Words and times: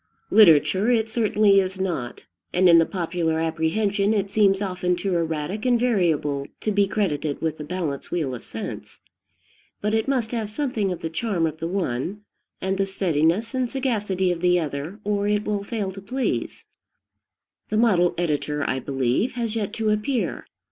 Literature 0.31 0.89
it 0.89 1.11
certainly 1.11 1.59
is 1.59 1.79
not, 1.79 2.25
and 2.51 2.67
in 2.67 2.79
the 2.79 2.87
popular 2.87 3.39
apprehension 3.39 4.15
it 4.15 4.31
seems 4.31 4.59
often 4.59 4.95
too 4.95 5.13
erratic 5.15 5.63
and 5.63 5.79
variable 5.79 6.47
to 6.59 6.71
be 6.71 6.87
credited 6.87 7.39
with 7.39 7.59
the 7.59 7.63
balance 7.63 8.09
wheel 8.09 8.33
of 8.33 8.43
sense; 8.43 8.99
but 9.79 9.93
it 9.93 10.07
must 10.07 10.31
have 10.31 10.49
something 10.49 10.91
of 10.91 11.01
the 11.01 11.09
charm 11.11 11.45
of 11.45 11.59
the 11.59 11.67
one, 11.67 12.21
and 12.59 12.79
the 12.79 12.87
steadiness 12.87 13.53
and 13.53 13.71
sagacity 13.71 14.31
of 14.31 14.41
the 14.41 14.59
other, 14.59 14.99
or 15.03 15.27
it 15.27 15.45
will 15.45 15.63
fail 15.63 15.91
to 15.91 16.01
please. 16.01 16.65
The 17.69 17.77
model 17.77 18.15
editor, 18.17 18.67
I 18.67 18.79
believe, 18.79 19.33
has 19.33 19.55
yet 19.55 19.71
to 19.73 19.91
appear. 19.91 20.47